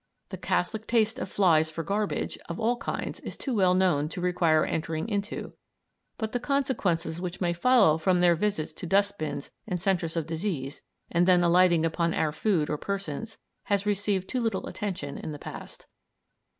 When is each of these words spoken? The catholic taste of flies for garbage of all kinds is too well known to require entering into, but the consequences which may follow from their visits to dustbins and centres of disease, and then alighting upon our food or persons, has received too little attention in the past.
The 0.29 0.37
catholic 0.37 0.87
taste 0.87 1.19
of 1.19 1.29
flies 1.29 1.69
for 1.69 1.83
garbage 1.83 2.39
of 2.49 2.59
all 2.59 2.77
kinds 2.77 3.19
is 3.19 3.37
too 3.37 3.53
well 3.53 3.75
known 3.75 4.09
to 4.09 4.19
require 4.19 4.65
entering 4.65 5.07
into, 5.07 5.53
but 6.17 6.31
the 6.31 6.39
consequences 6.39 7.21
which 7.21 7.39
may 7.39 7.53
follow 7.53 7.99
from 7.99 8.19
their 8.19 8.33
visits 8.35 8.73
to 8.73 8.87
dustbins 8.87 9.51
and 9.67 9.79
centres 9.79 10.17
of 10.17 10.25
disease, 10.25 10.81
and 11.11 11.27
then 11.27 11.43
alighting 11.43 11.85
upon 11.85 12.15
our 12.15 12.31
food 12.31 12.67
or 12.67 12.79
persons, 12.79 13.37
has 13.65 13.85
received 13.85 14.27
too 14.27 14.39
little 14.41 14.65
attention 14.65 15.19
in 15.19 15.33
the 15.33 15.37
past. 15.37 15.85